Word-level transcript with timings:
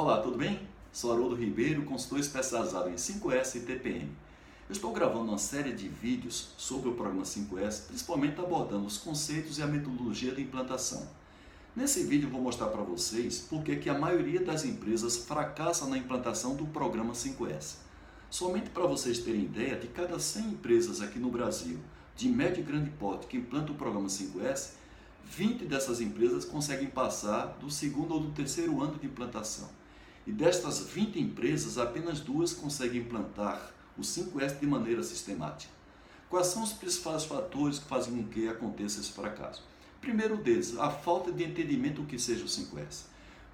Olá, 0.00 0.20
tudo 0.20 0.38
bem? 0.38 0.60
Sou 0.92 1.12
Haroldo 1.12 1.34
Ribeiro, 1.34 1.82
consultor 1.82 2.20
especializado 2.20 2.88
em 2.88 2.94
5S 2.94 3.56
e 3.56 3.60
TPM. 3.62 4.08
Eu 4.68 4.72
estou 4.72 4.92
gravando 4.92 5.24
uma 5.24 5.38
série 5.38 5.72
de 5.72 5.88
vídeos 5.88 6.50
sobre 6.56 6.88
o 6.88 6.94
programa 6.94 7.24
5S, 7.24 7.88
principalmente 7.88 8.38
abordando 8.38 8.86
os 8.86 8.96
conceitos 8.96 9.58
e 9.58 9.62
a 9.62 9.66
metodologia 9.66 10.30
de 10.30 10.40
implantação. 10.40 11.10
Nesse 11.74 12.04
vídeo 12.04 12.30
vou 12.30 12.40
mostrar 12.40 12.68
para 12.68 12.80
vocês 12.80 13.40
por 13.40 13.64
que 13.64 13.90
a 13.90 13.98
maioria 13.98 14.40
das 14.40 14.64
empresas 14.64 15.16
fracassa 15.16 15.84
na 15.88 15.98
implantação 15.98 16.54
do 16.54 16.66
programa 16.66 17.12
5S. 17.12 17.78
Somente 18.30 18.70
para 18.70 18.86
vocês 18.86 19.18
terem 19.18 19.46
ideia, 19.46 19.74
de 19.74 19.88
cada 19.88 20.20
100 20.20 20.44
empresas 20.44 21.00
aqui 21.00 21.18
no 21.18 21.28
Brasil, 21.28 21.80
de 22.14 22.28
médio 22.28 22.60
e 22.60 22.64
grande 22.64 22.90
porte, 22.90 23.26
que 23.26 23.36
implantam 23.36 23.74
o 23.74 23.78
programa 23.78 24.06
5S, 24.06 24.74
20 25.24 25.64
dessas 25.64 26.00
empresas 26.00 26.44
conseguem 26.44 26.86
passar 26.86 27.58
do 27.60 27.68
segundo 27.68 28.14
ou 28.14 28.20
do 28.20 28.30
terceiro 28.30 28.80
ano 28.80 28.96
de 28.96 29.06
implantação. 29.06 29.68
E 30.28 30.30
destas 30.30 30.80
20 30.80 31.18
empresas, 31.18 31.78
apenas 31.78 32.20
duas 32.20 32.52
conseguem 32.52 33.00
implantar 33.00 33.72
o 33.96 34.02
5S 34.02 34.60
de 34.60 34.66
maneira 34.66 35.02
sistemática. 35.02 35.72
Quais 36.28 36.48
são 36.48 36.62
os 36.62 36.70
principais 36.70 37.24
fatores 37.24 37.78
que 37.78 37.88
fazem 37.88 38.14
com 38.14 38.28
que 38.28 38.46
aconteça 38.46 39.00
esse 39.00 39.10
fracasso? 39.10 39.64
Primeiro 40.02 40.36
deles, 40.36 40.76
a 40.76 40.90
falta 40.90 41.32
de 41.32 41.42
entendimento 41.42 42.02
do 42.02 42.06
que 42.06 42.18
seja 42.18 42.44
o 42.44 42.46
5S. 42.46 43.04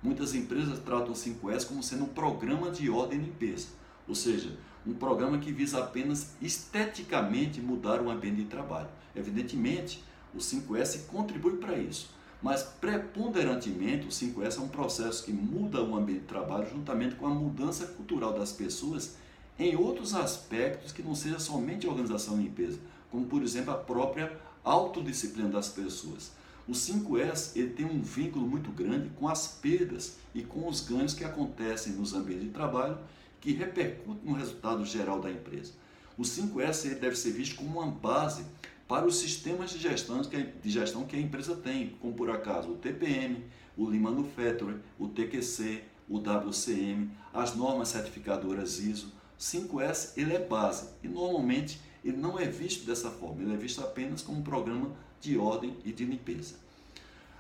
Muitas 0.03 0.35
empresas 0.35 0.81
tratam 0.81 1.13
o 1.13 1.15
5S 1.15 1.65
como 1.69 1.81
sendo 1.81 2.07
um 2.07 2.09
programa 2.09 2.73
de 2.73 2.91
ordem 2.91 3.21
e 3.21 3.23
limpeza, 3.23 3.69
ou 4.09 4.15
seja, 4.17 4.59
um 4.85 4.95
programa 4.95 5.39
que 5.39 5.53
visa 5.53 5.79
apenas 5.79 6.33
esteticamente 6.43 7.61
mudar 7.61 8.01
o 8.01 8.11
ambiente 8.11 8.39
de 8.39 8.47
trabalho. 8.47 8.89
Evidentemente, 9.15 10.03
o 10.35 10.39
5S 10.39 11.07
contribui 11.07 11.57
para 11.59 11.79
isso, 11.79 12.11
mas 12.45 12.63
preponderantemente 12.63 14.07
o 14.07 14.11
5S 14.11 14.59
é 14.59 14.61
um 14.61 14.69
processo 14.69 15.25
que 15.25 15.33
muda 15.33 15.83
o 15.83 15.97
ambiente 15.97 16.21
de 16.21 16.27
trabalho 16.27 16.69
juntamente 16.69 17.15
com 17.15 17.27
a 17.27 17.31
mudança 17.31 17.87
cultural 17.87 18.39
das 18.39 18.53
pessoas 18.53 19.17
em 19.59 19.75
outros 19.75 20.15
aspectos 20.15 20.93
que 20.93 21.03
não 21.03 21.15
seja 21.15 21.39
somente 21.39 21.87
a 21.87 21.89
organização 21.89 22.39
e 22.39 22.43
limpeza, 22.45 22.79
como 23.11 23.25
por 23.25 23.43
exemplo 23.43 23.73
a 23.73 23.79
própria 23.79 24.31
autodisciplina 24.63 25.49
das 25.49 25.71
pessoas. 25.71 26.33
O 26.69 26.73
5S 26.73 27.53
ele 27.57 27.71
tem 27.71 27.87
um 27.87 28.03
vínculo 28.03 28.47
muito 28.47 28.71
grande 28.71 29.09
com 29.19 29.27
as 29.27 29.47
perdas 29.49 30.19
e 30.35 30.43
com 30.43 30.69
os 30.69 30.83
ganhos 30.83 31.15
que 31.15 31.25
acontecem 31.25 31.95
nos 31.95 32.13
ambientes 32.13 32.45
de 32.45 32.51
trabalho 32.51 32.99
que 33.41 33.53
repercutem 33.53 34.21
no 34.23 34.35
resultado 34.35 34.85
geral 34.85 35.19
da 35.19 35.31
empresa. 35.31 35.73
O 36.19 36.23
5S 36.23 36.85
ele 36.85 36.97
deve 36.97 37.17
ser 37.17 37.31
visto 37.31 37.57
como 37.57 37.81
uma 37.81 37.91
base 37.91 38.45
para 38.87 39.07
os 39.07 39.17
sistemas 39.17 39.71
de 39.71 39.79
gestão, 39.79 40.23
que 40.23 40.37
a, 40.37 40.41
de 40.41 40.71
gestão 40.71 41.05
que 41.05 41.17
a 41.17 41.21
empresa 41.21 41.57
tem, 41.57 41.97
como 42.01 42.13
por 42.13 42.31
acaso 42.31 42.71
o 42.71 42.77
TPM, 42.77 43.45
o 43.77 43.89
Lean 43.89 44.01
Manufacturing, 44.01 44.81
o 44.99 45.09
TQC, 45.09 45.83
o 46.09 46.19
WCM, 46.19 47.11
as 47.33 47.57
normas 47.57 47.89
certificadoras 47.89 48.79
ISO. 48.79 49.13
5S 49.39 50.13
ele 50.17 50.35
é 50.35 50.39
base 50.39 50.91
e 51.03 51.09
normalmente 51.09 51.81
ele 52.05 52.17
não 52.17 52.39
é 52.39 52.47
visto 52.47 52.87
dessa 52.87 53.11
forma, 53.11 53.43
ele 53.43 53.55
é 53.55 53.57
visto 53.57 53.81
apenas 53.81 54.23
como 54.23 54.39
um 54.39 54.43
programa 54.43 54.93
de 55.21 55.37
ordem 55.39 55.77
e 55.85 55.93
de 55.93 56.05
limpeza. 56.05 56.57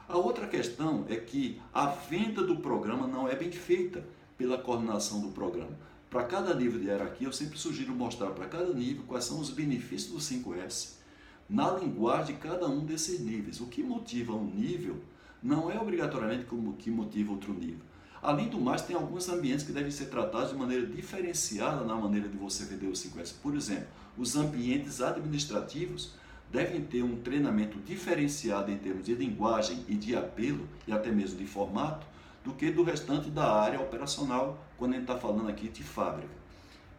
A 0.09 0.17
outra 0.17 0.47
questão 0.47 1.05
é 1.09 1.17
que 1.17 1.61
a 1.73 1.87
venda 1.87 2.43
do 2.43 2.57
programa 2.57 3.07
não 3.07 3.29
é 3.29 3.37
bem 3.37 3.53
feita 3.53 4.05
pela 4.37 4.59
coordenação 4.59 5.21
do 5.21 5.29
programa. 5.29 5.77
Para 6.11 6.25
cada 6.25 6.55
nível 6.55 6.81
de 6.81 6.87
hierarquia, 6.87 7.29
eu 7.29 7.33
sempre 7.33 7.59
sugiro 7.59 7.95
mostrar 7.95 8.31
para 8.31 8.47
cada 8.47 8.73
nível 8.73 9.05
quais 9.07 9.25
são 9.25 9.39
os 9.39 9.51
benefícios 9.51 10.13
do 10.13 10.19
5S 10.19 11.04
na 11.49 11.71
linguagem 11.73 12.35
de 12.35 12.41
cada 12.41 12.67
um 12.67 12.85
desses 12.85 13.21
níveis. 13.21 13.61
O 13.61 13.67
que 13.67 13.83
motiva 13.83 14.35
um 14.35 14.45
nível 14.45 14.97
não 15.43 15.71
é 15.71 15.79
obrigatoriamente 15.79 16.45
como 16.45 16.75
que 16.75 16.91
motiva 16.91 17.33
outro 17.33 17.53
nível. 17.53 17.81
Além 18.23 18.49
do 18.49 18.59
mais, 18.59 18.81
tem 18.81 18.97
alguns 18.97 19.29
ambientes 19.29 19.67
que 19.67 19.73
devem 19.73 19.91
ser 19.91 20.07
tratados 20.07 20.51
de 20.51 20.57
maneira 20.57 20.87
diferenciada 20.87 21.85
na 21.85 21.95
maneira 21.95 22.27
de 22.27 22.39
você 22.39 22.65
vender 22.65 22.87
o 22.87 22.93
5S. 22.93 23.35
Por 23.43 23.55
exemplo, 23.55 23.87
os 24.17 24.35
ambientes 24.35 25.03
administrativos 25.03 26.15
devem 26.51 26.81
ter 26.83 27.03
um 27.03 27.17
treinamento 27.17 27.79
diferenciado 27.81 28.71
em 28.71 28.79
termos 28.79 29.05
de 29.05 29.15
linguagem 29.15 29.85
e 29.87 29.95
de 29.95 30.17
apelo, 30.17 30.67
e 30.87 30.93
até 30.93 31.11
mesmo 31.11 31.37
de 31.37 31.45
formato, 31.45 32.07
do 32.43 32.55
que 32.55 32.71
do 32.71 32.83
restante 32.83 33.29
da 33.29 33.53
área 33.53 33.81
operacional, 33.81 34.65
quando 34.79 34.93
a 34.93 34.95
gente 34.95 35.05
está 35.05 35.19
falando 35.19 35.49
aqui 35.49 35.69
de 35.69 35.83
fábrica. 35.83 36.33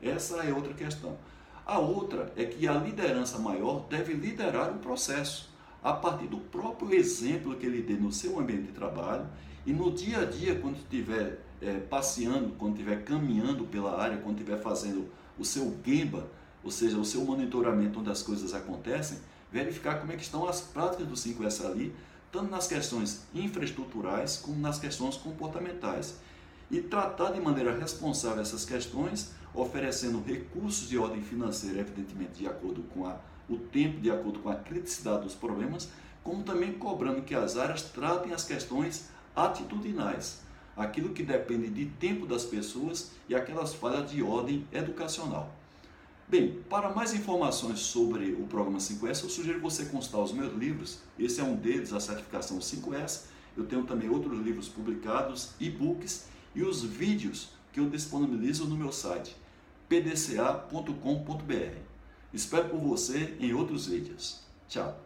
Essa 0.01 0.43
é 0.43 0.53
outra 0.53 0.73
questão. 0.73 1.17
A 1.65 1.79
outra 1.79 2.31
é 2.35 2.45
que 2.45 2.67
a 2.67 2.73
liderança 2.73 3.39
maior 3.39 3.87
deve 3.89 4.13
liderar 4.13 4.71
o 4.71 4.77
processo 4.77 5.49
a 5.83 5.93
partir 5.93 6.27
do 6.27 6.37
próprio 6.37 6.93
exemplo 6.93 7.55
que 7.55 7.65
ele 7.65 7.81
dê 7.81 7.93
no 7.93 8.11
seu 8.11 8.39
ambiente 8.39 8.67
de 8.67 8.71
trabalho 8.71 9.25
e 9.65 9.73
no 9.73 9.91
dia 9.91 10.19
a 10.19 10.25
dia, 10.25 10.59
quando 10.59 10.77
estiver 10.77 11.39
é, 11.59 11.79
passeando, 11.79 12.53
quando 12.59 12.73
estiver 12.73 13.03
caminhando 13.03 13.63
pela 13.65 13.99
área, 13.99 14.17
quando 14.17 14.37
estiver 14.37 14.61
fazendo 14.61 15.09
o 15.39 15.43
seu 15.43 15.75
Gemba, 15.83 16.27
ou 16.63 16.69
seja, 16.69 16.97
o 16.97 17.05
seu 17.05 17.21
monitoramento 17.21 17.99
onde 17.99 18.11
as 18.11 18.21
coisas 18.21 18.53
acontecem, 18.53 19.17
verificar 19.51 19.99
como 19.99 20.11
é 20.11 20.15
que 20.15 20.23
estão 20.23 20.47
as 20.47 20.61
práticas 20.61 21.07
do 21.07 21.15
5S 21.15 21.65
ali, 21.65 21.95
tanto 22.31 22.51
nas 22.51 22.67
questões 22.67 23.25
infraestruturais 23.33 24.37
como 24.37 24.59
nas 24.59 24.77
questões 24.77 25.17
comportamentais 25.17 26.19
e 26.69 26.81
tratar 26.81 27.31
de 27.31 27.39
maneira 27.39 27.77
responsável 27.77 28.41
essas 28.41 28.65
questões, 28.65 29.31
oferecendo 29.53 30.23
recursos 30.23 30.89
de 30.89 30.97
ordem 30.97 31.21
financeira, 31.21 31.79
evidentemente 31.79 32.39
de 32.39 32.47
acordo 32.47 32.81
com 32.93 33.05
a, 33.05 33.17
o 33.49 33.57
tempo, 33.57 33.99
de 33.99 34.09
acordo 34.09 34.39
com 34.39 34.49
a 34.49 34.55
criticidade 34.55 35.23
dos 35.23 35.35
problemas, 35.35 35.89
como 36.23 36.43
também 36.43 36.73
cobrando 36.73 37.21
que 37.21 37.35
as 37.35 37.55
áreas 37.55 37.83
tratem 37.83 38.33
as 38.33 38.43
questões 38.43 39.09
atitudinais, 39.35 40.41
aquilo 40.75 41.09
que 41.09 41.23
depende 41.23 41.69
de 41.69 41.85
tempo 41.85 42.25
das 42.25 42.43
pessoas 42.43 43.11
e 43.29 43.35
aquelas 43.35 43.73
falhas 43.73 44.09
de 44.09 44.23
ordem 44.23 44.67
educacional. 44.73 45.53
Bem, 46.27 46.63
para 46.67 46.89
mais 46.89 47.13
informações 47.13 47.79
sobre 47.79 48.33
o 48.33 48.47
programa 48.47 48.79
5S, 48.79 49.23
eu 49.23 49.29
sugiro 49.29 49.61
você 49.61 49.85
consultar 49.85 50.23
os 50.23 50.33
meus 50.33 50.51
livros. 50.55 50.99
Esse 51.19 51.39
é 51.39 51.43
um 51.43 51.55
deles, 51.55 51.93
a 51.93 51.99
certificação 51.99 52.57
5S. 52.57 53.25
Eu 53.55 53.67
tenho 53.67 53.83
também 53.83 54.09
outros 54.09 54.39
livros 54.39 54.67
publicados, 54.67 55.51
e-books 55.59 56.25
e 56.55 56.63
os 56.63 56.81
vídeos 56.81 57.49
que 57.71 57.79
eu 57.79 57.89
disponibilizo 57.89 58.65
no 58.65 58.77
meu 58.77 58.91
site 58.91 59.35
pdca.com.br. 59.87 61.77
Espero 62.33 62.69
por 62.69 62.79
você 62.79 63.35
em 63.39 63.53
outros 63.53 63.87
vídeos. 63.87 64.41
Tchau! 64.67 65.04